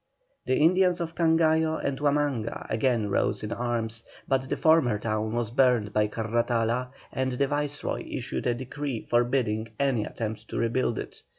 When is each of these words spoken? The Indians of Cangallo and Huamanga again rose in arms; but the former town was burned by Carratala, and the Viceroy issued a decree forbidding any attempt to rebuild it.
The 0.47 0.55
Indians 0.57 0.99
of 0.99 1.13
Cangallo 1.13 1.75
and 1.77 1.99
Huamanga 1.99 2.65
again 2.71 3.07
rose 3.11 3.43
in 3.43 3.51
arms; 3.53 4.03
but 4.27 4.49
the 4.49 4.57
former 4.57 4.97
town 4.97 5.33
was 5.33 5.51
burned 5.51 5.93
by 5.93 6.07
Carratala, 6.07 6.89
and 7.13 7.33
the 7.33 7.45
Viceroy 7.45 8.07
issued 8.09 8.47
a 8.47 8.55
decree 8.55 9.03
forbidding 9.05 9.67
any 9.79 10.03
attempt 10.03 10.47
to 10.47 10.57
rebuild 10.57 10.97
it. 10.97 11.21